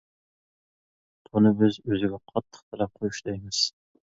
بۇنى 1.27 1.51
بىز 1.59 1.77
ئۆزىگە 1.83 2.21
قاتتىق 2.33 2.65
تەلەپ 2.65 2.97
قويۇش 2.97 3.23
دەيمىز. 3.31 3.63